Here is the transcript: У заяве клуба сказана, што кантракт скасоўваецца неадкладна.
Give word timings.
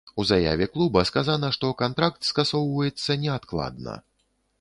У 0.21 0.23
заяве 0.27 0.67
клуба 0.77 1.03
сказана, 1.09 1.51
што 1.57 1.69
кантракт 1.81 2.27
скасоўваецца 2.31 3.19
неадкладна. 3.27 3.95